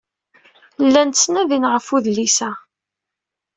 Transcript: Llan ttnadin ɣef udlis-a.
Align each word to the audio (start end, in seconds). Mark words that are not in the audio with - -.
Llan 0.85 1.09
ttnadin 1.11 1.65
ɣef 1.73 1.87
udlis-a. 1.95 2.51